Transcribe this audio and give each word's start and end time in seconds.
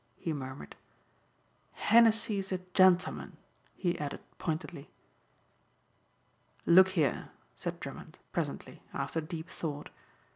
he 0.17 0.33
murmured. 0.33 0.75
"Henessey's 1.73 2.51
a 2.51 2.57
gentleman," 2.73 3.37
he 3.75 3.99
added 3.99 4.19
pointedly. 4.39 4.89
"Look 6.65 6.87
here," 6.97 7.29
said 7.55 7.79
Drummond 7.79 8.17
presently 8.31 8.81
after 8.93 9.21
deep 9.21 9.47
thought. 9.47 9.91